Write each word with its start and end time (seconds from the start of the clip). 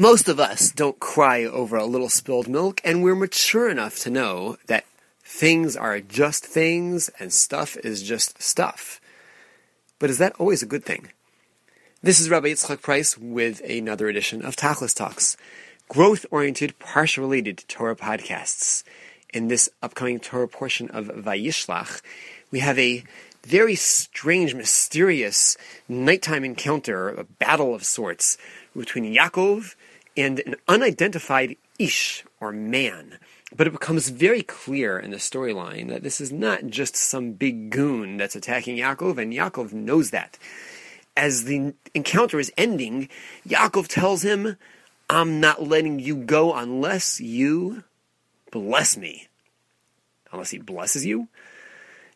Most 0.00 0.30
of 0.30 0.40
us 0.40 0.70
don't 0.70 0.98
cry 0.98 1.44
over 1.44 1.76
a 1.76 1.84
little 1.84 2.08
spilled 2.08 2.48
milk, 2.48 2.80
and 2.82 3.02
we're 3.02 3.14
mature 3.14 3.68
enough 3.68 3.98
to 3.98 4.08
know 4.08 4.56
that 4.66 4.86
things 5.22 5.76
are 5.76 6.00
just 6.00 6.42
things 6.42 7.10
and 7.20 7.30
stuff 7.30 7.76
is 7.84 8.02
just 8.02 8.42
stuff. 8.42 8.98
But 9.98 10.08
is 10.08 10.16
that 10.16 10.32
always 10.38 10.62
a 10.62 10.66
good 10.66 10.86
thing? 10.86 11.08
This 12.02 12.18
is 12.18 12.30
Rabbi 12.30 12.48
Yitzchak 12.48 12.80
Price 12.80 13.18
with 13.18 13.60
another 13.60 14.08
edition 14.08 14.42
of 14.42 14.56
Tachlis 14.56 14.96
Talks, 14.96 15.36
growth 15.90 16.24
oriented, 16.30 16.78
parsha 16.78 17.18
related 17.18 17.64
Torah 17.68 17.94
podcasts. 17.94 18.84
In 19.34 19.48
this 19.48 19.68
upcoming 19.82 20.18
Torah 20.18 20.48
portion 20.48 20.88
of 20.92 21.08
Vayishlach, 21.08 22.00
we 22.50 22.60
have 22.60 22.78
a 22.78 23.04
very 23.46 23.74
strange, 23.74 24.54
mysterious 24.54 25.58
nighttime 25.90 26.42
encounter, 26.42 27.10
a 27.10 27.24
battle 27.24 27.74
of 27.74 27.84
sorts 27.84 28.38
between 28.74 29.04
Yaakov 29.04 29.74
and 30.16 30.40
an 30.40 30.56
unidentified 30.68 31.56
ish 31.78 32.24
or 32.40 32.52
man. 32.52 33.18
But 33.54 33.66
it 33.66 33.72
becomes 33.72 34.10
very 34.10 34.42
clear 34.42 34.98
in 34.98 35.10
the 35.10 35.16
storyline 35.16 35.88
that 35.88 36.02
this 36.02 36.20
is 36.20 36.30
not 36.30 36.66
just 36.66 36.94
some 36.94 37.32
big 37.32 37.70
goon 37.70 38.16
that's 38.16 38.36
attacking 38.36 38.76
Yaakov, 38.76 39.18
and 39.18 39.32
Yaakov 39.32 39.72
knows 39.72 40.10
that. 40.10 40.38
As 41.16 41.44
the 41.44 41.74
encounter 41.92 42.38
is 42.38 42.52
ending, 42.56 43.08
Yaakov 43.48 43.88
tells 43.88 44.22
him, 44.22 44.56
I'm 45.08 45.40
not 45.40 45.66
letting 45.66 45.98
you 45.98 46.16
go 46.16 46.54
unless 46.54 47.20
you 47.20 47.82
bless 48.52 48.96
me. 48.96 49.28
Unless 50.32 50.50
he 50.50 50.58
blesses 50.58 51.04
you? 51.04 51.26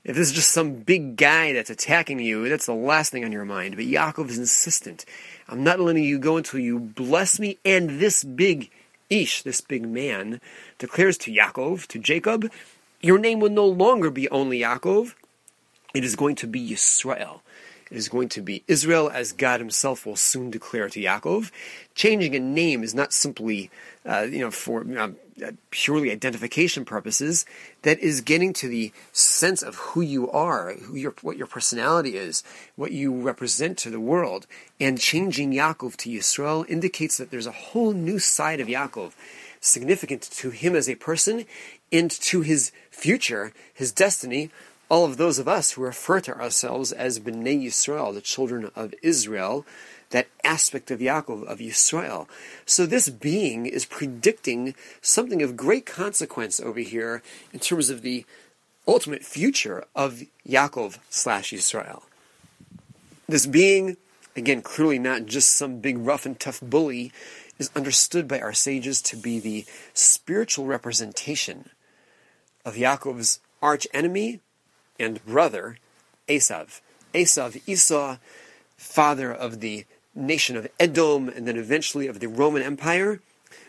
If 0.04 0.16
this 0.16 0.28
is 0.28 0.34
just 0.34 0.50
some 0.50 0.74
big 0.74 1.16
guy 1.16 1.54
that's 1.54 1.70
attacking 1.70 2.18
you, 2.18 2.48
that's 2.48 2.66
the 2.66 2.74
last 2.74 3.10
thing 3.10 3.24
on 3.24 3.32
your 3.32 3.46
mind. 3.46 3.76
But 3.76 3.86
Yaakov 3.86 4.28
is 4.28 4.38
insistent. 4.38 5.06
I'm 5.48 5.64
not 5.64 5.80
letting 5.80 6.04
you 6.04 6.18
go 6.18 6.36
until 6.36 6.60
you 6.60 6.78
bless 6.78 7.40
me 7.40 7.58
and 7.64 8.00
this 8.00 8.22
big 8.22 8.70
Ish, 9.10 9.42
this 9.42 9.60
big 9.60 9.86
man, 9.86 10.40
declares 10.78 11.18
to 11.18 11.32
Yaakov, 11.32 11.86
to 11.88 11.98
Jacob, 11.98 12.50
your 13.00 13.18
name 13.18 13.38
will 13.38 13.50
no 13.50 13.66
longer 13.66 14.10
be 14.10 14.28
only 14.30 14.60
Yaakov, 14.60 15.14
it 15.94 16.04
is 16.04 16.16
going 16.16 16.34
to 16.36 16.46
be 16.46 16.70
Yisrael. 16.70 17.40
Is 17.94 18.08
going 18.08 18.28
to 18.30 18.42
be 18.42 18.64
Israel, 18.66 19.08
as 19.08 19.32
God 19.32 19.60
Himself 19.60 20.04
will 20.04 20.16
soon 20.16 20.50
declare 20.50 20.88
to 20.88 21.00
Yaakov. 21.00 21.52
Changing 21.94 22.34
a 22.34 22.40
name 22.40 22.82
is 22.82 22.92
not 22.92 23.12
simply, 23.12 23.70
uh, 24.04 24.22
you 24.22 24.40
know, 24.40 24.50
for 24.50 24.84
uh, 24.98 25.10
purely 25.70 26.10
identification 26.10 26.84
purposes. 26.84 27.46
That 27.82 28.00
is 28.00 28.20
getting 28.20 28.52
to 28.54 28.66
the 28.66 28.92
sense 29.12 29.62
of 29.62 29.76
who 29.76 30.00
you 30.00 30.28
are, 30.28 30.74
who 30.74 30.96
your, 30.96 31.14
what 31.22 31.36
your 31.36 31.46
personality 31.46 32.16
is, 32.16 32.42
what 32.74 32.90
you 32.90 33.14
represent 33.14 33.78
to 33.78 33.90
the 33.90 34.00
world. 34.00 34.48
And 34.80 34.98
changing 34.98 35.52
Yaakov 35.52 35.94
to 35.98 36.10
Yisrael 36.10 36.68
indicates 36.68 37.16
that 37.18 37.30
there's 37.30 37.46
a 37.46 37.52
whole 37.52 37.92
new 37.92 38.18
side 38.18 38.58
of 38.58 38.66
Yaakov, 38.66 39.12
significant 39.60 40.22
to 40.22 40.50
him 40.50 40.74
as 40.74 40.88
a 40.88 40.96
person 40.96 41.46
and 41.92 42.10
to 42.10 42.40
his 42.40 42.72
future, 42.90 43.52
his 43.72 43.92
destiny, 43.92 44.50
all 44.88 45.04
of 45.04 45.16
those 45.16 45.38
of 45.38 45.48
us 45.48 45.72
who 45.72 45.82
refer 45.82 46.20
to 46.20 46.34
ourselves 46.34 46.92
as 46.92 47.20
Bnei 47.20 47.64
Yisrael, 47.64 48.12
the 48.12 48.20
children 48.20 48.70
of 48.76 48.94
Israel, 49.02 49.64
that 50.10 50.28
aspect 50.44 50.90
of 50.90 51.00
Yaakov, 51.00 51.44
of 51.44 51.58
Yisrael. 51.58 52.28
So 52.66 52.86
this 52.86 53.08
being 53.08 53.66
is 53.66 53.84
predicting 53.84 54.74
something 55.00 55.42
of 55.42 55.56
great 55.56 55.86
consequence 55.86 56.60
over 56.60 56.80
here 56.80 57.22
in 57.52 57.60
terms 57.60 57.90
of 57.90 58.02
the 58.02 58.24
ultimate 58.86 59.24
future 59.24 59.84
of 59.94 60.22
Yaakov 60.46 60.98
slash 61.08 61.52
Yisrael. 61.52 62.02
This 63.26 63.46
being, 63.46 63.96
again, 64.36 64.62
clearly 64.62 64.98
not 64.98 65.26
just 65.26 65.50
some 65.50 65.80
big 65.80 65.98
rough 65.98 66.26
and 66.26 66.38
tough 66.38 66.60
bully, 66.60 67.10
is 67.58 67.70
understood 67.74 68.28
by 68.28 68.40
our 68.40 68.52
sages 68.52 69.00
to 69.00 69.16
be 69.16 69.38
the 69.38 69.64
spiritual 69.94 70.66
representation 70.66 71.70
of 72.64 72.74
Yaakov's 72.74 73.40
arch 73.62 73.86
enemy, 73.94 74.40
and 74.98 75.24
brother, 75.24 75.78
Esav. 76.28 76.80
Esav, 77.14 77.60
Esau, 77.66 78.16
father 78.76 79.32
of 79.32 79.60
the 79.60 79.84
nation 80.14 80.56
of 80.56 80.68
Edom 80.78 81.28
and 81.28 81.46
then 81.46 81.56
eventually 81.56 82.06
of 82.06 82.20
the 82.20 82.28
Roman 82.28 82.62
Empire, 82.62 83.20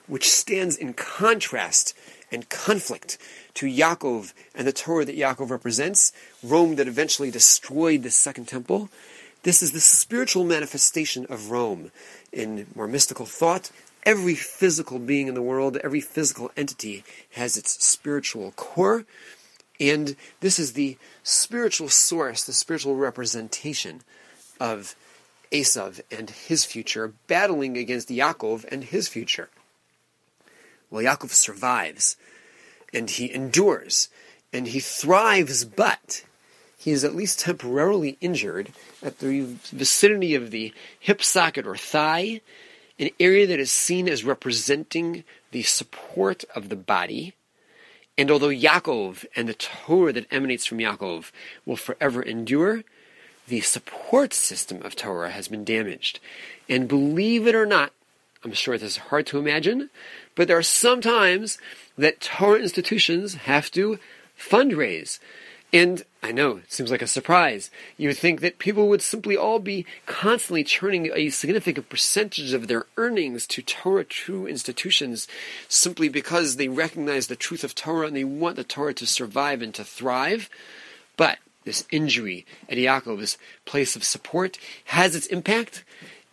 which 0.07 0.29
stands 0.29 0.77
in 0.77 0.93
contrast 0.93 1.95
and 2.31 2.49
conflict 2.49 3.17
to 3.55 3.65
Yaakov 3.65 4.33
and 4.53 4.67
the 4.67 4.73
Torah 4.73 5.05
that 5.05 5.17
Yaakov 5.17 5.49
represents, 5.49 6.11
Rome 6.43 6.75
that 6.75 6.87
eventually 6.87 7.31
destroyed 7.31 8.03
the 8.03 8.11
Second 8.11 8.47
Temple. 8.47 8.89
This 9.43 9.63
is 9.63 9.71
the 9.71 9.79
spiritual 9.79 10.43
manifestation 10.43 11.25
of 11.29 11.51
Rome 11.51 11.91
in 12.31 12.67
more 12.75 12.87
mystical 12.87 13.25
thought. 13.25 13.71
Every 14.03 14.35
physical 14.35 14.99
being 14.99 15.27
in 15.27 15.33
the 15.33 15.41
world, 15.41 15.77
every 15.77 16.01
physical 16.01 16.51
entity 16.55 17.03
has 17.33 17.57
its 17.57 17.83
spiritual 17.83 18.51
core. 18.51 19.05
And 19.79 20.15
this 20.39 20.59
is 20.59 20.73
the 20.73 20.97
spiritual 21.23 21.89
source, 21.89 22.43
the 22.43 22.53
spiritual 22.53 22.95
representation 22.95 24.01
of 24.59 24.95
Esav 25.51 26.01
and 26.11 26.29
his 26.29 26.65
future, 26.65 27.13
battling 27.27 27.77
against 27.77 28.09
Yaakov 28.09 28.65
and 28.71 28.83
his 28.83 29.07
future. 29.07 29.49
Well, 30.89 31.03
Yaakov 31.03 31.31
survives, 31.31 32.15
and 32.93 33.09
he 33.09 33.33
endures, 33.33 34.09
and 34.53 34.67
he 34.67 34.79
thrives, 34.79 35.65
but 35.65 36.23
he 36.77 36.91
is 36.91 37.03
at 37.03 37.15
least 37.15 37.39
temporarily 37.39 38.17
injured 38.21 38.71
at 39.01 39.19
the 39.19 39.57
vicinity 39.71 40.35
of 40.35 40.51
the 40.51 40.73
hip 40.99 41.23
socket 41.23 41.65
or 41.65 41.75
thigh, 41.75 42.41
an 42.99 43.09
area 43.19 43.47
that 43.47 43.59
is 43.59 43.71
seen 43.71 44.07
as 44.07 44.23
representing 44.23 45.23
the 45.51 45.63
support 45.63 46.45
of 46.55 46.69
the 46.69 46.75
body 46.75 47.33
and 48.17 48.31
although 48.31 48.49
Yaakov 48.49 49.25
and 49.35 49.47
the 49.47 49.53
Torah 49.53 50.13
that 50.13 50.31
emanates 50.31 50.65
from 50.65 50.77
Yaakov 50.77 51.31
will 51.65 51.75
forever 51.75 52.21
endure, 52.21 52.83
the 53.47 53.61
support 53.61 54.33
system 54.33 54.81
of 54.81 54.95
Torah 54.95 55.31
has 55.31 55.47
been 55.47 55.63
damaged. 55.63 56.19
And 56.69 56.87
believe 56.87 57.45
it 57.45 57.55
or 57.55 57.65
not, 57.65 57.91
I'm 58.43 58.53
sure 58.53 58.77
this 58.77 58.93
is 58.93 58.97
hard 58.97 59.27
to 59.27 59.39
imagine, 59.39 59.89
but 60.35 60.47
there 60.47 60.57
are 60.57 60.63
some 60.63 61.01
times 61.01 61.57
that 61.97 62.21
Torah 62.21 62.59
institutions 62.59 63.35
have 63.35 63.69
to 63.71 63.99
fundraise 64.39 65.19
and 65.73 66.03
I 66.23 66.31
know 66.31 66.57
it 66.57 66.71
seems 66.71 66.89
like 66.89 67.01
a 67.01 67.07
surprise. 67.07 67.69
You 67.97 68.09
would 68.09 68.17
think 68.17 68.41
that 68.41 68.59
people 68.59 68.87
would 68.87 69.01
simply 69.01 69.37
all 69.37 69.59
be 69.59 69.85
constantly 70.05 70.63
churning 70.63 71.11
a 71.13 71.29
significant 71.29 71.89
percentage 71.89 72.53
of 72.53 72.67
their 72.67 72.85
earnings 72.97 73.45
to 73.47 73.61
Torah 73.61 74.05
true 74.05 74.47
institutions 74.47 75.27
simply 75.67 76.09
because 76.09 76.55
they 76.55 76.67
recognize 76.67 77.27
the 77.27 77.35
truth 77.35 77.63
of 77.63 77.75
Torah 77.75 78.07
and 78.07 78.15
they 78.15 78.23
want 78.23 78.55
the 78.55 78.63
Torah 78.63 78.93
to 78.95 79.05
survive 79.05 79.61
and 79.61 79.73
to 79.75 79.83
thrive. 79.83 80.49
But 81.17 81.39
this 81.65 81.85
injury 81.91 82.45
at 82.69 82.77
Yaakov's 82.77 83.37
place 83.65 83.95
of 83.95 84.03
support 84.03 84.57
has 84.85 85.15
its 85.15 85.27
impact, 85.27 85.83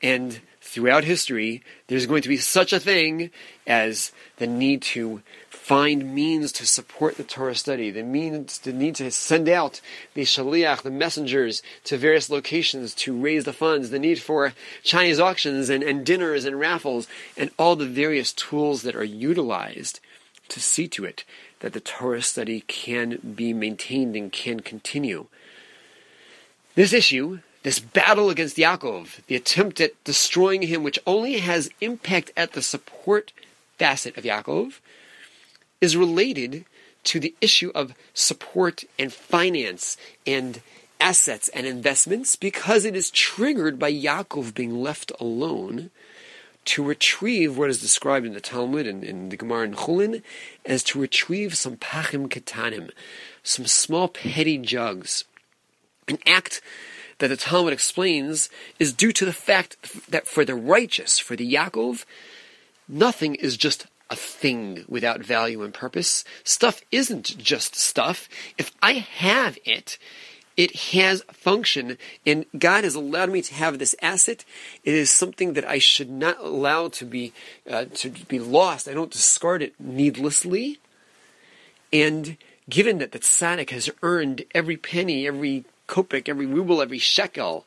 and 0.02 0.40
throughout 0.60 1.04
history, 1.04 1.62
there's 1.88 2.06
going 2.06 2.22
to 2.22 2.28
be 2.28 2.36
such 2.36 2.72
a 2.72 2.80
thing 2.80 3.30
as 3.66 4.12
the 4.36 4.46
need 4.46 4.82
to 4.82 5.22
find 5.62 6.12
means 6.12 6.50
to 6.50 6.66
support 6.66 7.16
the 7.16 7.22
Torah 7.22 7.54
study, 7.54 7.92
the 7.92 8.02
means, 8.02 8.58
the 8.58 8.72
need 8.72 8.96
to 8.96 9.08
send 9.12 9.48
out 9.48 9.80
the 10.14 10.22
shaliach, 10.22 10.82
the 10.82 10.90
messengers, 10.90 11.62
to 11.84 11.96
various 11.96 12.28
locations 12.28 12.92
to 12.94 13.16
raise 13.16 13.44
the 13.44 13.52
funds, 13.52 13.90
the 13.90 13.98
need 14.00 14.20
for 14.20 14.54
Chinese 14.82 15.20
auctions 15.20 15.70
and, 15.70 15.84
and 15.84 16.04
dinners 16.04 16.44
and 16.44 16.58
raffles, 16.58 17.06
and 17.36 17.52
all 17.60 17.76
the 17.76 17.86
various 17.86 18.32
tools 18.32 18.82
that 18.82 18.96
are 18.96 19.04
utilized 19.04 20.00
to 20.48 20.58
see 20.58 20.88
to 20.88 21.04
it 21.04 21.24
that 21.60 21.74
the 21.74 21.80
Torah 21.80 22.22
study 22.22 22.62
can 22.62 23.18
be 23.18 23.52
maintained 23.52 24.16
and 24.16 24.32
can 24.32 24.58
continue. 24.58 25.26
This 26.74 26.92
issue, 26.92 27.38
this 27.62 27.78
battle 27.78 28.30
against 28.30 28.56
Yaakov, 28.56 29.24
the 29.26 29.36
attempt 29.36 29.80
at 29.80 30.02
destroying 30.02 30.62
him, 30.62 30.82
which 30.82 30.98
only 31.06 31.38
has 31.38 31.70
impact 31.80 32.32
at 32.36 32.54
the 32.54 32.62
support 32.62 33.32
facet 33.78 34.16
of 34.16 34.24
Yaakov, 34.24 34.80
is 35.82 35.96
related 35.96 36.64
to 37.04 37.20
the 37.20 37.34
issue 37.42 37.72
of 37.74 37.92
support 38.14 38.84
and 38.98 39.12
finance 39.12 39.98
and 40.26 40.62
assets 41.00 41.48
and 41.48 41.66
investments 41.66 42.36
because 42.36 42.84
it 42.84 42.94
is 42.94 43.10
triggered 43.10 43.78
by 43.78 43.92
Yaakov 43.92 44.54
being 44.54 44.80
left 44.80 45.10
alone 45.20 45.90
to 46.64 46.84
retrieve 46.84 47.58
what 47.58 47.68
is 47.68 47.80
described 47.80 48.24
in 48.24 48.34
the 48.34 48.40
Talmud 48.40 48.86
and 48.86 49.02
in 49.02 49.30
the 49.30 49.36
Gemara 49.36 49.64
in 49.64 49.74
Chulin 49.74 50.22
as 50.64 50.84
to 50.84 51.00
retrieve 51.00 51.56
some 51.56 51.76
pachim 51.76 52.28
ketanim, 52.28 52.90
some 53.42 53.66
small 53.66 54.06
petty 54.06 54.58
jugs. 54.58 55.24
An 56.06 56.18
act 56.24 56.62
that 57.18 57.28
the 57.28 57.36
Talmud 57.36 57.72
explains 57.72 58.48
is 58.78 58.92
due 58.92 59.12
to 59.12 59.24
the 59.24 59.32
fact 59.32 59.76
that 60.08 60.28
for 60.28 60.44
the 60.44 60.54
righteous, 60.54 61.18
for 61.18 61.34
the 61.34 61.52
Yaakov, 61.52 62.04
nothing 62.88 63.34
is 63.34 63.56
just 63.56 63.86
a 64.12 64.16
thing 64.16 64.84
without 64.88 65.24
value 65.24 65.62
and 65.64 65.72
purpose. 65.74 66.24
Stuff 66.44 66.76
isn't 66.90 67.28
just 67.38 67.74
stuff. 67.74 68.28
If 68.58 68.70
I 68.82 68.92
have 69.24 69.58
it, 69.64 69.98
It 70.54 70.76
has 70.92 71.24
function, 71.32 71.96
and 72.26 72.44
God 72.58 72.84
has 72.84 72.94
allowed 72.94 73.30
me 73.32 73.40
to 73.40 73.54
have 73.54 73.78
this 73.78 73.96
asset. 74.02 74.44
It 74.84 74.92
is 74.92 75.10
something 75.10 75.54
that 75.54 75.64
I 75.64 75.78
should 75.78 76.10
not 76.10 76.36
allow 76.40 76.88
to 76.88 77.06
be 77.06 77.32
uh, 77.64 77.86
to 78.00 78.10
be 78.28 78.38
lost. 78.38 78.86
I 78.86 78.92
don't 78.92 79.10
discard 79.10 79.62
it 79.62 79.72
needlessly. 79.80 80.78
And 81.90 82.36
given 82.68 82.98
that 82.98 83.12
the 83.12 83.18
tzaddik 83.18 83.70
has 83.70 83.88
earned 84.02 84.44
every 84.52 84.76
penny, 84.76 85.26
every 85.26 85.64
kopeck, 85.88 86.28
every 86.28 86.46
ruble, 86.46 86.82
every 86.82 87.00
shekel, 87.00 87.64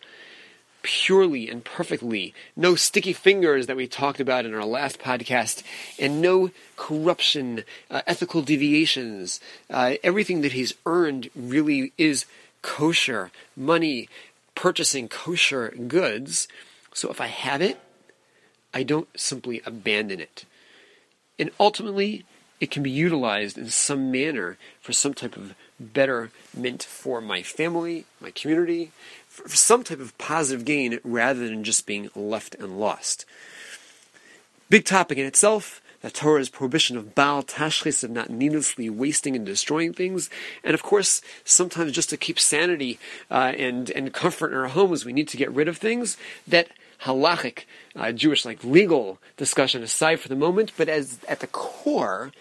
purely 0.85 1.49
and 1.49 1.65
perfectly, 1.65 2.31
no 2.55 2.75
sticky 2.75 3.11
fingers 3.11 3.65
that 3.65 3.75
we 3.75 3.87
talked 3.87 4.19
about 4.19 4.45
in 4.45 4.53
our 4.53 4.63
last 4.63 4.99
podcast, 4.99 5.63
and 5.97 6.21
no 6.21 6.51
corruption, 6.77 7.63
uh, 7.89 8.03
ethical 8.05 8.43
deviations. 8.43 9.39
Uh, 9.67 9.95
everything 10.03 10.41
that 10.41 10.51
he's 10.51 10.75
earned 10.85 11.31
really 11.35 11.91
is 11.97 12.27
kosher 12.61 13.31
money, 13.57 14.07
purchasing 14.53 15.07
kosher 15.07 15.69
goods. 15.69 16.47
So 16.93 17.09
if 17.09 17.19
I 17.19 17.27
have 17.27 17.63
it, 17.63 17.79
I 18.71 18.83
don't 18.83 19.09
simply 19.19 19.63
abandon 19.65 20.19
it. 20.19 20.45
And 21.39 21.49
ultimately, 21.59 22.25
it 22.59 22.69
can 22.69 22.83
be 22.83 22.91
utilized 22.91 23.57
in 23.57 23.69
some 23.69 24.11
manner 24.11 24.57
for 24.81 24.93
some 24.93 25.15
type 25.15 25.35
of 25.35 25.55
betterment 25.79 26.83
for 26.83 27.21
my 27.21 27.41
family, 27.41 28.05
my 28.21 28.31
community, 28.31 28.91
for 29.35 29.55
some 29.55 29.83
type 29.83 29.99
of 29.99 30.17
positive 30.17 30.65
gain 30.65 30.99
rather 31.03 31.47
than 31.47 31.63
just 31.63 31.85
being 31.85 32.09
left 32.15 32.55
and 32.55 32.79
lost. 32.79 33.25
Big 34.69 34.85
topic 34.85 35.17
in 35.17 35.25
itself. 35.25 35.81
The 36.01 36.11
Torah's 36.11 36.49
prohibition 36.49 36.97
of 36.97 37.15
Baal 37.15 37.41
Tashchis, 37.41 38.03
of 38.03 38.11
not 38.11 38.29
needlessly 38.29 38.91
wasting 38.91 39.35
and 39.35 39.45
destroying 39.45 39.91
things. 39.91 40.29
And 40.63 40.75
of 40.75 40.83
course, 40.83 41.21
sometimes 41.43 41.93
just 41.93 42.11
to 42.11 42.17
keep 42.17 42.39
sanity 42.39 42.99
uh, 43.31 43.53
and, 43.57 43.89
and 43.89 44.13
comfort 44.13 44.51
in 44.51 44.57
our 44.57 44.67
homes, 44.67 45.03
we 45.03 45.13
need 45.13 45.27
to 45.29 45.37
get 45.37 45.51
rid 45.51 45.67
of 45.67 45.77
things 45.77 46.15
that 46.47 46.67
halachic, 47.03 47.63
uh, 47.95 48.11
Jewish, 48.11 48.45
like 48.45 48.63
legal 48.63 49.19
discussion 49.35 49.81
aside 49.81 50.19
for 50.19 50.27
the 50.27 50.35
moment. 50.35 50.71
But 50.77 50.89
as 50.89 51.19
at 51.27 51.39
the 51.39 51.47
core, 51.47 52.31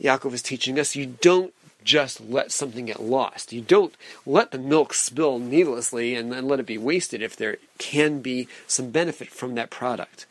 Yaakov 0.00 0.32
is 0.32 0.42
teaching 0.42 0.78
us 0.78 0.96
you 0.96 1.06
don't 1.06 1.54
just 1.84 2.20
let 2.20 2.52
something 2.52 2.86
get 2.86 3.00
lost. 3.00 3.52
You 3.52 3.60
don't 3.60 3.94
let 4.26 4.50
the 4.50 4.58
milk 4.58 4.94
spill 4.94 5.38
needlessly 5.38 6.14
and 6.14 6.32
then 6.32 6.46
let 6.46 6.60
it 6.60 6.66
be 6.66 6.78
wasted 6.78 7.22
if 7.22 7.36
there 7.36 7.56
can 7.78 8.20
be 8.20 8.48
some 8.66 8.90
benefit 8.90 9.28
from 9.28 9.54
that 9.54 9.70
product. 9.70 10.26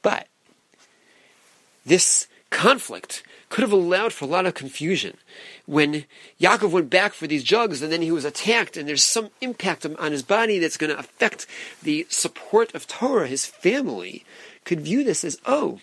But 0.00 0.28
this 1.84 2.28
conflict 2.50 3.22
could 3.48 3.62
have 3.62 3.72
allowed 3.72 4.12
for 4.14 4.24
a 4.24 4.28
lot 4.28 4.46
of 4.46 4.54
confusion. 4.54 5.16
When 5.66 6.06
Yaakov 6.40 6.70
went 6.70 6.88
back 6.88 7.12
for 7.12 7.26
these 7.26 7.44
jugs 7.44 7.82
and 7.82 7.92
then 7.92 8.00
he 8.00 8.10
was 8.10 8.24
attacked, 8.24 8.78
and 8.78 8.88
there's 8.88 9.04
some 9.04 9.30
impact 9.42 9.84
on 9.84 10.12
his 10.12 10.22
body 10.22 10.58
that's 10.58 10.78
going 10.78 10.90
to 10.90 10.98
affect 10.98 11.46
the 11.82 12.06
support 12.08 12.74
of 12.74 12.86
Torah, 12.86 13.26
his 13.26 13.44
family 13.44 14.24
could 14.64 14.80
view 14.80 15.04
this 15.04 15.22
as, 15.22 15.38
oh, 15.44 15.80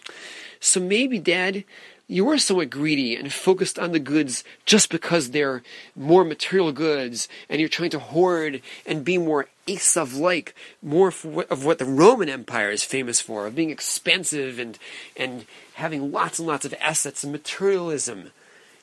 so 0.59 0.80
maybe 0.80 1.19
dad 1.19 1.63
you 2.09 2.27
are 2.29 2.39
somewhat 2.39 2.71
greedy 2.71 3.15
and 3.15 3.31
focused 3.31 3.77
on 3.77 3.91
the 3.91 4.00
goods 4.00 4.44
just 4.65 4.89
because 4.89 5.29
they're 5.29 5.61
more 5.95 6.25
material 6.25 6.71
goods 6.71 7.29
and 7.47 7.59
you're 7.59 7.69
trying 7.69 7.91
to 7.91 8.00
hoard 8.00 8.61
and 8.85 9.06
be 9.06 9.19
more 9.19 9.47
Esav 9.67 10.19
like, 10.19 10.56
more 10.81 11.09
of 11.09 11.63
what 11.63 11.77
the 11.77 11.85
Roman 11.85 12.27
Empire 12.27 12.71
is 12.71 12.83
famous 12.83 13.21
for, 13.21 13.45
of 13.45 13.53
being 13.53 13.69
expansive 13.69 14.57
and, 14.57 14.79
and 15.15 15.45
having 15.75 16.11
lots 16.11 16.39
and 16.39 16.47
lots 16.47 16.65
of 16.65 16.73
assets 16.81 17.23
and 17.23 17.31
materialism. 17.31 18.31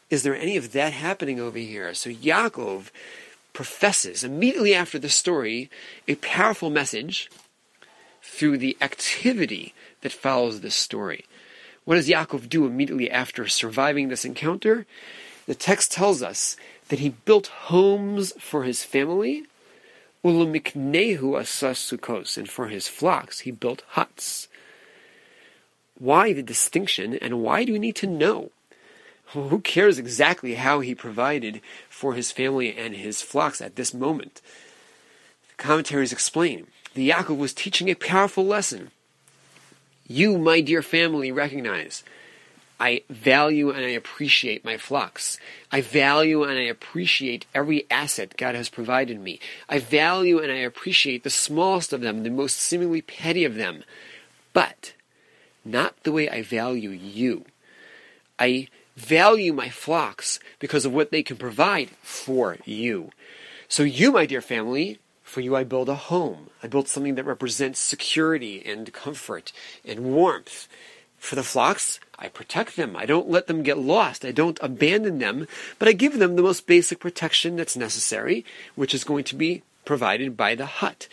Is 0.09 0.23
there 0.23 0.37
any 0.37 0.57
of 0.57 0.71
that 0.71 0.93
happening 0.93 1.41
over 1.41 1.59
here? 1.59 1.93
So 1.95 2.11
Yaakov 2.11 2.91
professes 3.53 4.23
immediately 4.23 4.73
after 4.73 5.01
the 5.01 5.09
story 5.09 5.69
a 6.07 6.15
powerful 6.17 6.71
message 6.71 7.29
through 8.23 8.59
the 8.59 8.77
activity 8.81 9.75
that 10.03 10.13
follows 10.13 10.61
this 10.61 10.77
story. 10.77 11.25
What 11.87 11.95
does 11.95 12.09
Yaakov 12.09 12.49
do 12.49 12.67
immediately 12.67 13.09
after 13.09 13.47
surviving 13.47 14.09
this 14.09 14.25
encounter? 14.25 14.87
The 15.47 15.55
text 15.55 15.93
tells 15.93 16.21
us 16.21 16.57
that 16.89 16.99
he 16.99 17.11
built 17.11 17.47
homes 17.47 18.33
for 18.41 18.65
his 18.65 18.83
family, 18.83 19.45
ulumiknehu 20.25 21.39
asas 21.41 21.79
sukkos, 21.79 22.37
and 22.37 22.51
for 22.51 22.67
his 22.67 22.89
flocks 22.89 23.41
he 23.41 23.53
built 23.53 23.85
huts. 23.91 24.49
Why 25.97 26.33
the 26.33 26.43
distinction, 26.43 27.15
and 27.15 27.41
why 27.41 27.63
do 27.63 27.73
we 27.73 27.79
need 27.79 27.97
to 27.97 28.09
know? 28.09 28.51
who 29.31 29.61
cares 29.61 29.99
exactly 29.99 30.55
how 30.55 30.81
he 30.81 30.95
provided 30.95 31.61
for 31.89 32.15
his 32.15 32.33
family 32.33 32.77
and 32.77 32.95
his 32.95 33.23
flocks 33.23 33.61
at 33.61 33.77
this 33.77 33.95
moment? 33.95 34.41
The 35.49 35.63
commentaries 35.63 36.13
explain 36.13 36.67
that 36.95 37.01
Yaakov 37.01 37.37
was 37.37 37.55
teaching 37.55 37.89
a 37.89 37.95
powerful 37.95 38.45
lesson 38.45 38.91
you, 40.09 40.39
my 40.39 40.61
dear 40.61 40.83
family, 40.83 41.33
recognize 41.33 42.03
I 42.79 43.03
value 43.09 43.71
and 43.71 43.85
I 43.85 43.91
appreciate 43.91 44.65
my 44.65 44.77
flocks. 44.77 45.39
I 45.73 45.81
value 45.81 46.43
and 46.43 46.59
I 46.59 46.63
appreciate 46.63 47.47
every 47.55 47.91
asset 47.91 48.37
God 48.37 48.55
has 48.55 48.69
provided 48.69 49.19
me. 49.19 49.41
I 49.69 49.79
value 49.79 50.39
and 50.39 50.53
I 50.53 50.57
appreciate 50.57 51.25
the 51.25 51.31
smallest 51.31 51.93
of 51.93 52.03
them, 52.03 52.23
the 52.23 52.31
most 52.31 52.59
seemingly 52.59 53.01
petty 53.01 53.45
of 53.45 53.55
them, 53.55 53.83
but 54.53 54.93
not 55.65 56.03
the 56.03 56.13
way 56.13 56.29
I 56.29 56.43
value 56.43 56.91
you. 56.91 57.47
I 58.39 58.69
value 58.95 59.53
my 59.55 59.71
flocks 59.71 60.39
because 60.59 60.85
of 60.85 60.93
what 60.93 61.11
they 61.11 61.23
can 61.23 61.37
provide 61.37 61.91
for 62.03 62.59
you. 62.67 63.11
So, 63.69 63.83
you, 63.83 64.13
my 64.13 64.27
dear 64.27 64.43
family, 64.43 65.01
for 65.27 65.41
you, 65.41 65.57
I 65.57 65.65
build 65.65 65.89
a 65.89 65.97
home. 65.97 66.51
I 66.63 66.69
build 66.69 66.87
something 66.87 67.17
that 67.17 67.25
represents 67.25 67.81
security 67.81 68.65
and 68.65 68.93
comfort 68.93 69.53
and 69.85 70.15
warmth. 70.15 70.69
For 71.19 71.35
the 71.35 71.43
flocks, 71.43 71.99
I 72.17 72.29
protect 72.29 72.77
them. 72.77 72.97
I 72.97 73.07
don't 73.07 73.29
let 73.29 73.49
them 73.49 73.65
get 73.65 73.77
lost. 73.77 74.25
I 74.25 74.31
don't 74.31 74.59
abandon 74.63 75.19
them, 75.19 75.49
but 75.81 75.89
I 75.89 75.93
give 75.93 76.21
them 76.21 76.37
the 76.37 76.43
most 76.43 76.69
basic 76.69 77.01
protection 77.01 77.57
that's 77.57 77.77
necessary, 77.77 78.45
which 78.77 78.95
is 78.95 79.03
going 79.03 79.25
to 79.25 79.35
be 79.35 79.63
provided 79.85 80.37
by 80.37 80.55
the 80.55 80.67
hut. 80.67 81.09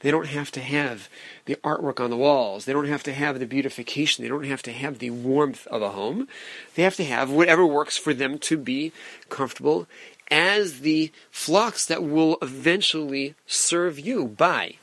They 0.00 0.10
don't 0.10 0.26
have 0.26 0.50
to 0.52 0.60
have 0.60 1.08
the 1.46 1.56
artwork 1.56 1.98
on 1.98 2.10
the 2.10 2.16
walls. 2.16 2.66
They 2.66 2.74
don't 2.74 2.86
have 2.86 3.02
to 3.04 3.14
have 3.14 3.38
the 3.38 3.46
beautification. 3.46 4.22
They 4.22 4.28
don't 4.28 4.44
have 4.44 4.62
to 4.64 4.72
have 4.72 4.98
the 4.98 5.10
warmth 5.10 5.66
of 5.68 5.80
a 5.80 5.90
home. 5.90 6.28
They 6.74 6.82
have 6.82 6.96
to 6.96 7.04
have 7.04 7.30
whatever 7.30 7.64
works 7.64 7.96
for 7.96 8.12
them 8.12 8.38
to 8.40 8.58
be 8.58 8.92
comfortable 9.30 9.88
as 10.30 10.80
the 10.80 11.12
flocks 11.30 11.86
that 11.86 12.02
will 12.02 12.38
eventually 12.42 13.34
serve 13.46 13.98
you 13.98 14.26
by 14.26 14.76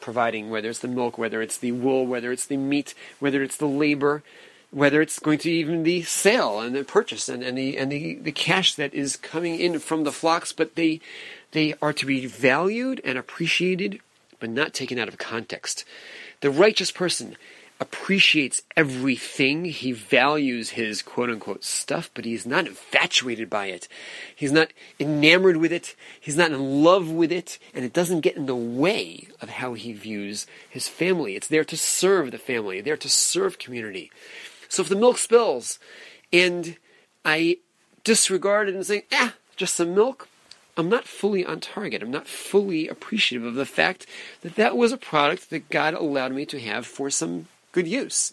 providing 0.00 0.50
whether 0.50 0.68
it's 0.68 0.78
the 0.78 0.88
milk, 0.88 1.18
whether 1.18 1.42
it's 1.42 1.58
the 1.58 1.72
wool, 1.72 2.06
whether 2.06 2.30
it's 2.30 2.46
the 2.46 2.56
meat, 2.56 2.94
whether 3.18 3.42
it's 3.42 3.56
the 3.56 3.66
labor, 3.66 4.22
whether 4.70 5.00
it's 5.00 5.18
going 5.18 5.38
to 5.38 5.50
even 5.50 5.82
the 5.82 6.02
sale 6.02 6.60
and 6.60 6.76
the 6.76 6.84
purchase 6.84 7.28
and, 7.28 7.42
and 7.42 7.56
the 7.56 7.76
and 7.76 7.90
the, 7.90 8.14
the 8.16 8.32
cash 8.32 8.74
that 8.74 8.92
is 8.94 9.16
coming 9.16 9.58
in 9.58 9.78
from 9.78 10.04
the 10.04 10.12
flocks, 10.12 10.52
but 10.52 10.74
they 10.74 11.00
they 11.52 11.74
are 11.80 11.92
to 11.92 12.06
be 12.06 12.26
valued 12.26 13.00
and 13.04 13.16
appreciated, 13.18 14.00
but 14.38 14.50
not 14.50 14.74
taken 14.74 14.98
out 14.98 15.08
of 15.08 15.18
context. 15.18 15.84
The 16.40 16.50
righteous 16.50 16.92
person 16.92 17.36
appreciates 17.78 18.62
everything. 18.76 19.66
He 19.66 19.92
values 19.92 20.70
his 20.70 21.02
quote 21.02 21.30
unquote 21.30 21.64
stuff, 21.64 22.10
but 22.14 22.24
he's 22.24 22.46
not 22.46 22.66
infatuated 22.66 23.50
by 23.50 23.66
it. 23.66 23.88
He's 24.34 24.52
not 24.52 24.72
enamored 24.98 25.58
with 25.58 25.72
it. 25.72 25.94
He's 26.18 26.36
not 26.36 26.52
in 26.52 26.82
love 26.82 27.10
with 27.10 27.30
it. 27.30 27.58
And 27.74 27.84
it 27.84 27.92
doesn't 27.92 28.20
get 28.20 28.36
in 28.36 28.46
the 28.46 28.56
way 28.56 29.28
of 29.40 29.50
how 29.50 29.74
he 29.74 29.92
views 29.92 30.46
his 30.68 30.88
family. 30.88 31.36
It's 31.36 31.48
there 31.48 31.64
to 31.64 31.76
serve 31.76 32.30
the 32.30 32.38
family, 32.38 32.80
there 32.80 32.96
to 32.96 33.08
serve 33.08 33.58
community. 33.58 34.10
So 34.68 34.82
if 34.82 34.88
the 34.88 34.96
milk 34.96 35.18
spills 35.18 35.78
and 36.32 36.76
I 37.24 37.58
disregard 38.04 38.68
it 38.68 38.74
and 38.74 38.86
say, 38.86 39.04
ah, 39.12 39.34
just 39.56 39.74
some 39.74 39.94
milk, 39.94 40.28
I'm 40.78 40.88
not 40.88 41.04
fully 41.04 41.44
on 41.44 41.60
target. 41.60 42.02
I'm 42.02 42.10
not 42.10 42.28
fully 42.28 42.86
appreciative 42.88 43.46
of 43.46 43.54
the 43.54 43.64
fact 43.66 44.06
that 44.42 44.56
that 44.56 44.76
was 44.76 44.92
a 44.92 44.98
product 44.98 45.50
that 45.50 45.70
God 45.70 45.94
allowed 45.94 46.32
me 46.32 46.44
to 46.46 46.60
have 46.60 46.86
for 46.86 47.08
some 47.08 47.48
good 47.76 47.86
use. 47.86 48.32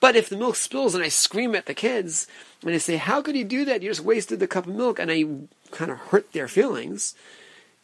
But 0.00 0.16
if 0.16 0.28
the 0.28 0.36
milk 0.36 0.56
spills 0.56 0.94
and 0.94 1.02
I 1.02 1.08
scream 1.08 1.54
at 1.54 1.66
the 1.66 1.74
kids 1.74 2.26
and 2.62 2.74
I 2.74 2.78
say, 2.78 2.96
How 2.96 3.22
could 3.22 3.36
you 3.36 3.44
do 3.44 3.64
that? 3.64 3.80
You 3.80 3.88
just 3.88 4.00
wasted 4.00 4.40
the 4.40 4.46
cup 4.46 4.66
of 4.66 4.74
milk, 4.74 4.98
and 4.98 5.10
I 5.10 5.24
kind 5.70 5.90
of 5.90 5.98
hurt 5.98 6.32
their 6.32 6.48
feelings, 6.48 7.14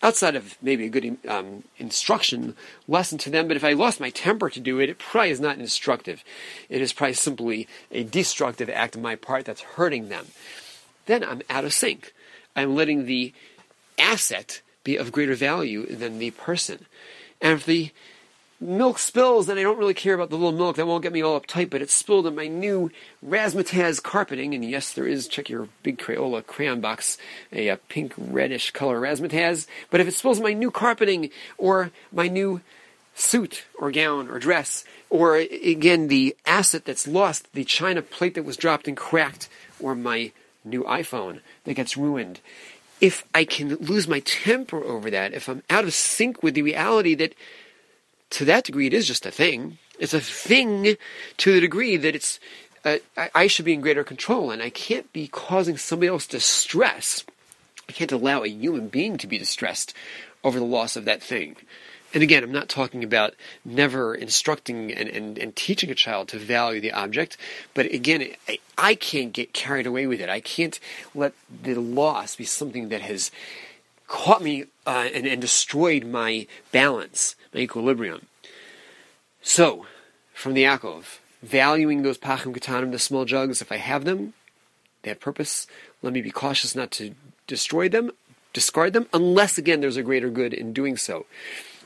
outside 0.03 0.35
of 0.35 0.57
maybe 0.63 0.87
a 0.87 0.91
good 0.91 1.17
um, 1.29 1.65
instruction 1.79 2.57
lesson 2.89 3.19
to 3.19 3.31
them, 3.31 3.49
but 3.49 3.57
if 3.57 3.65
I 3.65 3.73
lost 3.73 4.01
my 4.01 4.11
temper 4.11 4.49
to 4.51 4.61
do 4.61 4.81
it, 4.81 4.89
it 4.89 4.99
probably 4.99 5.31
is 5.31 5.41
not 5.41 5.59
instructive. 5.59 6.25
It 6.69 6.81
is 6.81 6.93
probably 6.93 7.15
simply 7.15 7.69
a 7.91 8.03
destructive 8.03 8.71
act 8.71 8.97
on 8.97 9.03
my 9.03 9.17
part 9.17 9.45
that's 9.45 9.61
hurting 9.61 10.09
them. 10.09 10.27
Then 11.07 11.23
I'm 11.23 11.43
out 11.51 11.65
of 11.65 11.75
sync. 11.75 12.15
I'm 12.57 12.75
letting 12.75 13.07
the 13.07 13.33
asset 13.99 14.63
be 14.85 14.97
of 14.97 15.13
greater 15.13 15.35
value 15.35 15.87
than 15.87 16.19
the 16.19 16.31
person. 16.33 16.87
And 17.41 17.53
if 17.53 17.67
the 17.67 17.91
milk 18.61 18.99
spills, 18.99 19.49
and 19.49 19.59
I 19.59 19.63
don't 19.63 19.79
really 19.79 19.95
care 19.95 20.15
about 20.15 20.29
the 20.29 20.37
little 20.37 20.53
milk. 20.53 20.77
That 20.77 20.87
won't 20.87 21.03
get 21.03 21.13
me 21.13 21.23
all 21.23 21.41
uptight, 21.41 21.71
but 21.71 21.81
it 21.81 21.91
spilled 21.91 22.27
on 22.27 22.35
my 22.35 22.47
new 22.47 22.91
razzmatazz 23.27 24.03
carpeting. 24.03 24.55
And 24.55 24.65
yes, 24.65 24.93
there 24.93 25.07
is, 25.07 25.27
check 25.27 25.49
your 25.49 25.69
big 25.83 25.99
Crayola 25.99 26.47
crayon 26.47 26.81
box, 26.81 27.17
a, 27.53 27.69
a 27.69 27.77
pink 27.77 28.13
reddish 28.19 28.71
color 28.73 29.01
razzmatazz. 29.01 29.67
But 29.91 30.01
if 30.01 30.09
it 30.09 30.15
spills 30.15 30.39
on 30.39 30.45
my 30.45 30.53
new 30.53 30.71
carpeting 30.71 31.31
or 31.57 31.91
my 32.13 32.29
new 32.29 32.61
suit 33.15 33.65
or 33.79 33.91
gown 33.91 34.29
or 34.29 34.39
dress, 34.39 34.85
or 35.09 35.37
again, 35.37 36.09
the 36.09 36.37
asset 36.47 36.85
that's 36.85 37.09
lost, 37.09 37.53
the 37.55 37.65
china 37.65 38.03
plate 38.03 38.35
that 38.35 38.45
was 38.45 38.57
dropped 38.57 38.87
and 38.87 38.97
cracked, 38.97 39.49
or 39.81 39.95
my 39.95 40.33
new 40.65 40.85
iPhone 40.85 41.41
that 41.65 41.75
gets 41.75 41.97
ruined. 41.97 42.41
If 43.01 43.25
I 43.35 43.45
can 43.45 43.77
lose 43.77 44.07
my 44.07 44.21
temper 44.21 44.85
over 44.85 45.11
that, 45.11 45.33
if 45.33 45.49
I'm 45.49 45.63
out 45.71 45.85
of 45.85 45.95
sync 45.95 46.43
with 46.43 46.53
the 46.53 46.63
reality 46.63 47.15
that 47.15 47.35
to 48.31 48.45
that 48.47 48.65
degree 48.65 48.87
it 48.87 48.95
is 48.95 49.07
just 49.07 49.27
a 49.27 49.31
thing, 49.31 49.79
it's 49.99 50.15
a 50.15 50.21
thing 50.21 50.97
to 51.37 51.53
the 51.53 51.61
degree 51.61 51.97
that 51.97 52.15
it's 52.15 52.41
uh, 52.85 52.97
I, 53.17 53.31
I 53.35 53.47
should 53.47 53.65
be 53.65 53.75
in 53.75 53.81
greater 53.81 54.05
control 54.05 54.51
and 54.51 54.63
I 54.63 54.71
can't 54.71 55.13
be 55.13 55.29
causing 55.29 55.77
somebody 55.77 56.09
else 56.09 56.27
distress. 56.27 57.25
I 57.89 57.93
can't 57.93 58.13
allow 58.13 58.43
a 58.43 58.49
human 58.49 58.89
being 58.89 59.19
to 59.19 59.27
be 59.27 59.39
distressed 59.39 59.95
over 60.43 60.59
the 60.59 60.65
loss 60.65 60.97
of 60.97 61.05
that 61.05 61.23
thing. 61.23 61.57
And 62.13 62.23
again, 62.23 62.43
I'm 62.43 62.51
not 62.51 62.69
talking 62.69 63.05
about 63.05 63.35
never 63.65 64.15
instructing 64.15 64.93
and, 64.93 65.09
and, 65.09 65.39
and 65.39 65.55
teaching 65.55 65.91
a 65.91 65.95
child 65.95 66.29
to 66.29 66.39
value 66.39 66.81
the 66.81 66.93
object, 66.93 67.37
but 67.73 67.87
again, 67.87 68.35
I, 68.49 68.59
I 68.77 68.95
can't 68.97 69.33
get 69.33 69.53
carried 69.53 69.87
away 69.87 70.07
with 70.07 70.21
it. 70.21 70.29
I 70.29 70.41
can't 70.41 70.81
let 71.15 71.35
the 71.63 71.75
loss 71.75 72.35
be 72.35 72.45
something 72.45 72.89
that 72.89 73.03
has 73.03 73.31
caught 74.11 74.43
me 74.43 74.65
uh, 74.87 75.09
and, 75.15 75.27
and 75.27 75.41
destroyed 75.41 76.05
my 76.05 76.47
balance, 76.73 77.37
my 77.55 77.61
equilibrium. 77.61 78.27
So, 79.41 79.87
from 80.35 80.53
the 80.53 80.65
Yaakov, 80.65 81.21
valuing 81.43 82.03
those 82.03 82.19
pachim 82.19 82.55
katanim, 82.55 82.91
the 82.91 82.99
small 82.99 83.25
jugs, 83.25 83.63
if 83.63 83.73
I 83.73 83.77
have 83.77 84.05
them, 84.05 84.35
they 85.03 85.11
have 85.11 85.21
purpose. 85.21 85.67
Let 86.03 86.13
me 86.13 86.21
be 86.21 86.33
cautious 86.33 86.75
not 86.75 86.91
to 86.93 87.15
destroy 87.47 87.89
them, 87.89 88.11
discard 88.53 88.93
them, 88.93 89.07
unless 89.15 89.57
again 89.57 89.81
there's 89.81 89.97
a 89.97 90.03
greater 90.03 90.29
good 90.29 90.53
in 90.53 90.73
doing 90.73 90.97
so. 90.97 91.25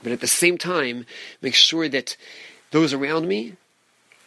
But 0.02 0.12
at 0.12 0.20
the 0.20 0.26
same 0.26 0.58
time, 0.58 1.06
make 1.42 1.54
sure 1.54 1.88
that 1.90 2.16
those 2.70 2.92
around 2.92 3.28
me 3.28 3.54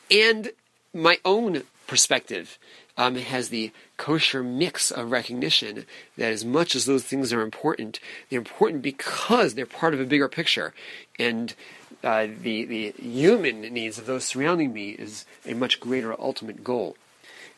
and 0.10 0.52
my 0.94 1.18
own 1.26 1.64
perspective 1.88 2.60
um, 2.98 3.16
has 3.16 3.50
the 3.50 3.72
kosher 3.98 4.44
mix 4.44 4.92
of 4.92 5.12
recognition 5.12 5.86
that 6.18 6.32
as 6.32 6.44
much 6.44 6.76
as 6.76 6.86
those 6.86 7.04
things 7.04 7.32
are 7.32 7.42
important, 7.42 8.00
they're 8.30 8.40
important 8.40 8.82
because 8.82 9.54
they're 9.54 9.66
part 9.66 9.94
of 9.94 10.00
a 10.00 10.06
bigger 10.06 10.28
picture. 10.28 10.74
And 11.18 11.54
uh, 12.04 12.28
the, 12.42 12.66
the 12.66 12.92
human 13.00 13.62
needs 13.62 13.98
of 13.98 14.06
those 14.06 14.26
surrounding 14.26 14.74
me 14.74 14.90
is 14.90 15.26
a 15.46 15.54
much 15.54 15.80
greater 15.80 16.20
ultimate 16.20 16.64
goal. 16.64 16.96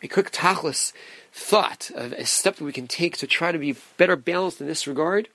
A 0.02 0.08
quick 0.08 0.32
tachlis 0.32 0.94
thought 1.34 1.92
of 1.94 2.14
a 2.14 2.26
step 2.26 2.56
that 2.56 2.64
we 2.64 2.72
can 2.72 2.88
take 2.88 3.18
to 3.18 3.28
try 3.28 3.52
to 3.52 3.60
be 3.60 3.76
better 3.98 4.16
balanced 4.16 4.62
in 4.62 4.68
this 4.68 4.88
regard, 4.88 5.28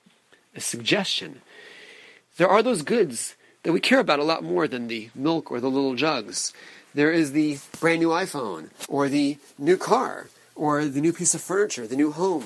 a 0.55 0.59
suggestion 0.59 1.41
there 2.37 2.49
are 2.49 2.61
those 2.61 2.81
goods 2.81 3.35
that 3.63 3.71
we 3.71 3.79
care 3.79 3.99
about 3.99 4.19
a 4.19 4.23
lot 4.23 4.43
more 4.43 4.67
than 4.67 4.87
the 4.87 5.09
milk 5.15 5.51
or 5.51 5.59
the 5.59 5.69
little 5.69 5.95
jugs. 5.95 6.53
There 6.95 7.11
is 7.11 7.33
the 7.33 7.59
brand 7.79 7.99
new 7.99 8.09
iPhone, 8.09 8.69
or 8.87 9.09
the 9.09 9.37
new 9.57 9.75
car, 9.75 10.27
or 10.55 10.85
the 10.85 11.01
new 11.01 11.11
piece 11.11 11.35
of 11.35 11.41
furniture, 11.41 11.85
the 11.85 11.97
new 11.97 12.13
home. 12.13 12.45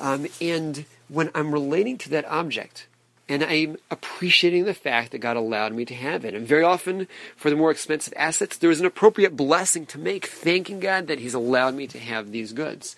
Um, 0.00 0.26
and 0.40 0.86
when 1.08 1.30
I'm 1.34 1.52
relating 1.52 1.98
to 1.98 2.08
that 2.08 2.24
object, 2.24 2.86
and 3.28 3.44
I'm 3.44 3.76
appreciating 3.90 4.64
the 4.64 4.74
fact 4.74 5.12
that 5.12 5.18
God 5.18 5.36
allowed 5.36 5.74
me 5.74 5.84
to 5.84 5.94
have 5.94 6.24
it. 6.24 6.34
And 6.34 6.48
very 6.48 6.64
often, 6.64 7.06
for 7.36 7.50
the 7.50 7.56
more 7.56 7.70
expensive 7.70 8.14
assets, 8.16 8.56
there 8.56 8.70
is 8.70 8.80
an 8.80 8.86
appropriate 8.86 9.36
blessing 9.36 9.86
to 9.86 9.98
make, 9.98 10.26
thanking 10.26 10.80
God 10.80 11.06
that 11.06 11.20
He's 11.20 11.34
allowed 11.34 11.74
me 11.74 11.86
to 11.88 11.98
have 11.98 12.32
these 12.32 12.52
goods. 12.52 12.96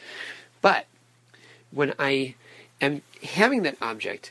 But 0.62 0.86
when 1.72 1.92
I 1.98 2.36
am 2.80 3.02
having 3.22 3.64
that 3.64 3.76
object, 3.82 4.30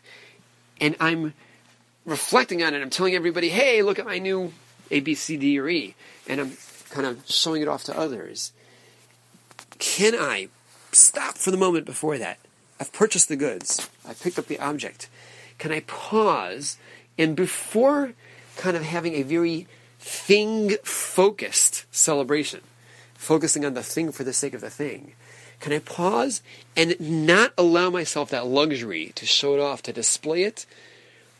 and 0.79 0.95
I'm 0.99 1.33
reflecting 2.05 2.63
on 2.63 2.73
it. 2.73 2.81
I'm 2.81 2.89
telling 2.89 3.15
everybody, 3.15 3.49
hey, 3.49 3.81
look 3.81 3.99
at 3.99 4.05
my 4.05 4.19
new 4.19 4.53
A, 4.91 4.99
B, 4.99 5.15
C, 5.15 5.37
D, 5.37 5.59
or 5.59 5.67
E. 5.69 5.95
And 6.27 6.39
I'm 6.39 6.57
kind 6.89 7.07
of 7.07 7.27
showing 7.29 7.61
it 7.61 7.67
off 7.67 7.83
to 7.85 7.97
others. 7.97 8.51
Can 9.79 10.15
I 10.15 10.49
stop 10.91 11.37
for 11.37 11.51
the 11.51 11.57
moment 11.57 11.85
before 11.85 12.17
that? 12.17 12.39
I've 12.79 12.93
purchased 12.93 13.29
the 13.29 13.35
goods. 13.35 13.89
I 14.07 14.13
picked 14.13 14.39
up 14.39 14.47
the 14.47 14.59
object. 14.59 15.09
Can 15.57 15.71
I 15.71 15.81
pause 15.81 16.77
and 17.17 17.35
before 17.35 18.13
kind 18.57 18.75
of 18.75 18.83
having 18.83 19.13
a 19.15 19.23
very 19.23 19.67
thing 19.99 20.75
focused 20.83 21.85
celebration, 21.91 22.61
focusing 23.13 23.65
on 23.65 23.73
the 23.73 23.83
thing 23.83 24.11
for 24.11 24.23
the 24.23 24.33
sake 24.33 24.53
of 24.53 24.61
the 24.61 24.69
thing, 24.69 25.13
can 25.59 25.71
I 25.71 25.79
pause 25.79 26.41
and 26.75 26.99
not 26.99 27.53
allow 27.57 27.89
myself 27.89 28.29
that 28.29 28.47
luxury 28.47 29.13
to 29.15 29.25
show 29.25 29.53
it 29.53 29.59
off, 29.61 29.81
to 29.83 29.93
display 29.93 30.43
it, 30.43 30.65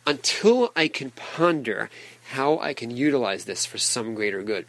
until 0.06 0.72
I 0.76 0.88
can 0.88 1.12
ponder 1.12 1.90
how 2.32 2.60
I 2.60 2.74
can 2.74 2.92
utilize 2.92 3.46
this 3.46 3.66
for 3.66 3.78
some 3.78 4.16
greater 4.16 4.44
good. 4.44 4.66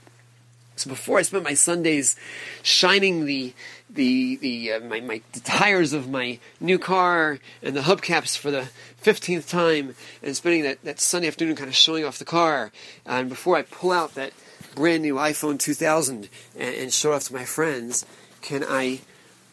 So 0.76 0.90
before 0.90 1.18
I 1.18 1.22
spent 1.22 1.44
my 1.44 1.54
Sundays 1.54 2.16
shining 2.62 3.26
the 3.26 3.52
the 3.88 4.36
the 4.36 4.72
uh, 4.72 4.80
my, 4.80 5.00
my 5.00 5.22
the 5.32 5.40
tires 5.40 5.92
of 5.92 6.10
my 6.10 6.40
new 6.60 6.78
car 6.78 7.38
and 7.62 7.76
the 7.76 7.82
hubcaps 7.82 8.36
for 8.36 8.50
the 8.50 8.64
fifteenth 8.96 9.48
time, 9.48 9.94
and 10.22 10.36
spending 10.36 10.64
that, 10.64 10.82
that 10.82 10.98
Sunday 10.98 11.28
afternoon 11.28 11.54
kind 11.54 11.68
of 11.68 11.76
showing 11.76 12.04
off 12.04 12.18
the 12.18 12.24
car, 12.24 12.72
and 13.06 13.28
before 13.28 13.56
I 13.56 13.62
pull 13.62 13.92
out 13.92 14.14
that 14.14 14.32
brand 14.74 15.02
new 15.02 15.14
iPhone 15.14 15.58
2000 15.58 16.28
and, 16.58 16.74
and 16.74 16.92
show 16.92 17.12
off 17.12 17.24
to 17.24 17.32
my 17.32 17.44
friends, 17.44 18.04
can 18.42 18.64
I 18.68 19.00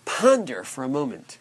ponder 0.06 0.64
for 0.64 0.84
a 0.84 0.90
moment? 0.90 1.38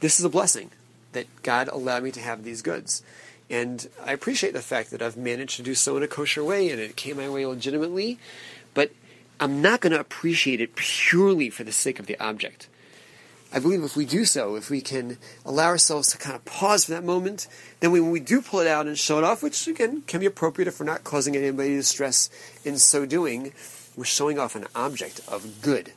This 0.00 0.18
is 0.18 0.24
a 0.24 0.30
blessing 0.30 0.70
that 1.12 1.26
God 1.42 1.68
allowed 1.68 2.02
me 2.02 2.10
to 2.12 2.20
have 2.20 2.44
these 2.44 2.62
goods. 2.62 3.02
And 3.50 3.88
I 4.04 4.12
appreciate 4.12 4.52
the 4.52 4.62
fact 4.62 4.92
that 4.92 5.02
I've 5.02 5.16
managed 5.16 5.56
to 5.56 5.62
do 5.62 5.74
so 5.74 5.96
in 5.96 6.04
a 6.04 6.08
kosher 6.08 6.44
way 6.44 6.70
and 6.70 6.80
it 6.80 6.94
came 6.94 7.16
my 7.16 7.28
way 7.28 7.44
legitimately, 7.44 8.18
but 8.74 8.92
I'm 9.40 9.60
not 9.60 9.80
going 9.80 9.92
to 9.92 9.98
appreciate 9.98 10.60
it 10.60 10.76
purely 10.76 11.50
for 11.50 11.64
the 11.64 11.72
sake 11.72 11.98
of 11.98 12.06
the 12.06 12.18
object. 12.20 12.68
I 13.52 13.58
believe 13.58 13.82
if 13.82 13.96
we 13.96 14.06
do 14.06 14.24
so, 14.24 14.54
if 14.54 14.70
we 14.70 14.80
can 14.80 15.18
allow 15.44 15.66
ourselves 15.66 16.08
to 16.12 16.18
kind 16.18 16.36
of 16.36 16.44
pause 16.44 16.84
for 16.84 16.92
that 16.92 17.02
moment, 17.02 17.48
then 17.80 17.90
when 17.90 18.12
we 18.12 18.20
do 18.20 18.40
pull 18.40 18.60
it 18.60 18.68
out 18.68 18.86
and 18.86 18.96
show 18.96 19.18
it 19.18 19.24
off, 19.24 19.42
which 19.42 19.66
again 19.66 20.02
can 20.06 20.20
be 20.20 20.26
appropriate 20.26 20.68
if 20.68 20.78
we're 20.78 20.86
not 20.86 21.02
causing 21.02 21.36
anybody 21.36 21.74
distress 21.74 22.30
in 22.64 22.78
so 22.78 23.04
doing, 23.04 23.52
we're 23.96 24.04
showing 24.04 24.38
off 24.38 24.54
an 24.54 24.68
object 24.76 25.20
of 25.26 25.60
good. 25.62 25.92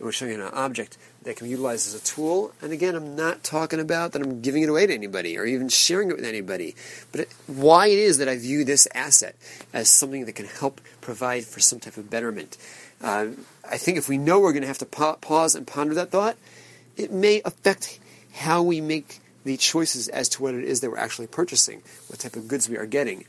we're 0.00 0.12
showing 0.12 0.32
an 0.32 0.40
object 0.40 0.96
that 1.22 1.36
can 1.36 1.46
be 1.46 1.50
utilized 1.50 1.86
as 1.88 2.00
a 2.00 2.04
tool. 2.04 2.52
And 2.62 2.72
again, 2.72 2.94
I'm 2.94 3.16
not 3.16 3.42
talking 3.42 3.80
about 3.80 4.12
that 4.12 4.22
I'm 4.22 4.40
giving 4.40 4.62
it 4.62 4.68
away 4.68 4.86
to 4.86 4.94
anybody 4.94 5.36
or 5.36 5.44
even 5.44 5.68
sharing 5.68 6.10
it 6.10 6.16
with 6.16 6.24
anybody, 6.24 6.74
but 7.12 7.22
it, 7.22 7.34
why 7.46 7.88
it 7.88 7.98
is 7.98 8.18
that 8.18 8.28
I 8.28 8.36
view 8.36 8.64
this 8.64 8.86
asset 8.94 9.36
as 9.72 9.88
something 9.88 10.24
that 10.26 10.34
can 10.34 10.46
help 10.46 10.80
provide 11.00 11.44
for 11.44 11.60
some 11.60 11.80
type 11.80 11.96
of 11.96 12.08
betterment. 12.08 12.56
Uh, 13.02 13.28
I 13.68 13.76
think 13.76 13.98
if 13.98 14.08
we 14.08 14.18
know 14.18 14.40
we're 14.40 14.52
going 14.52 14.62
to 14.62 14.68
have 14.68 14.78
to 14.78 14.86
pa- 14.86 15.16
pause 15.16 15.54
and 15.54 15.66
ponder 15.66 15.94
that 15.94 16.10
thought, 16.10 16.36
it 16.96 17.12
may 17.12 17.42
affect 17.44 17.98
how 18.32 18.62
we 18.62 18.80
make 18.80 19.20
the 19.44 19.56
choices 19.56 20.08
as 20.08 20.28
to 20.28 20.42
what 20.42 20.54
it 20.54 20.64
is 20.64 20.80
that 20.80 20.90
we're 20.90 20.98
actually 20.98 21.26
purchasing, 21.26 21.82
what 22.08 22.20
type 22.20 22.36
of 22.36 22.48
goods 22.48 22.68
we 22.68 22.76
are 22.76 22.86
getting. 22.86 23.24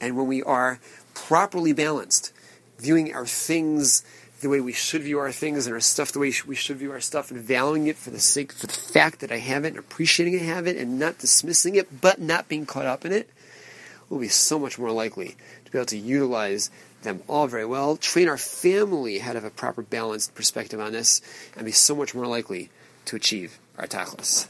And 0.00 0.16
when 0.16 0.26
we 0.26 0.42
are 0.42 0.78
properly 1.14 1.72
balanced, 1.72 2.32
viewing 2.78 3.14
our 3.14 3.26
things 3.26 4.04
the 4.44 4.50
way 4.50 4.60
we 4.60 4.74
should 4.74 5.00
view 5.00 5.18
our 5.18 5.32
things 5.32 5.66
and 5.66 5.72
our 5.72 5.80
stuff 5.80 6.12
the 6.12 6.18
way 6.18 6.30
we 6.46 6.54
should 6.54 6.76
view 6.76 6.92
our 6.92 7.00
stuff 7.00 7.30
and 7.30 7.40
valuing 7.40 7.86
it 7.86 7.96
for 7.96 8.10
the 8.10 8.20
sake 8.20 8.52
for 8.52 8.66
the 8.66 8.74
fact 8.74 9.20
that 9.20 9.32
I 9.32 9.38
have 9.38 9.64
it 9.64 9.68
and 9.68 9.78
appreciating 9.78 10.38
I 10.38 10.42
have 10.44 10.66
it 10.66 10.76
and 10.76 10.98
not 10.98 11.18
dismissing 11.18 11.76
it 11.76 12.02
but 12.02 12.20
not 12.20 12.46
being 12.46 12.66
caught 12.66 12.84
up 12.84 13.06
in 13.06 13.12
it, 13.12 13.30
we'll 14.10 14.20
be 14.20 14.28
so 14.28 14.58
much 14.58 14.78
more 14.78 14.90
likely 14.90 15.36
to 15.64 15.72
be 15.72 15.78
able 15.78 15.86
to 15.86 15.96
utilize 15.96 16.70
them 17.04 17.22
all 17.26 17.46
very 17.46 17.64
well, 17.64 17.96
train 17.96 18.28
our 18.28 18.36
family 18.36 19.18
how 19.20 19.32
to 19.32 19.40
have 19.40 19.44
a 19.44 19.50
proper 19.50 19.80
balanced 19.80 20.34
perspective 20.34 20.78
on 20.78 20.92
this, 20.92 21.22
and 21.56 21.64
be 21.64 21.72
so 21.72 21.94
much 21.94 22.14
more 22.14 22.26
likely 22.26 22.68
to 23.06 23.16
achieve 23.16 23.58
our 23.78 23.86
tachlis. 23.86 24.46